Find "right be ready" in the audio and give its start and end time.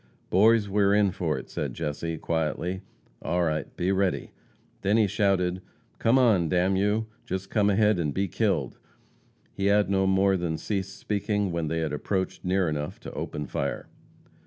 3.43-4.31